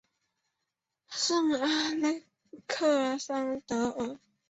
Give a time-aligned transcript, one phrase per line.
[1.09, 2.23] 圣阿勒
[2.65, 4.19] 克桑德尔。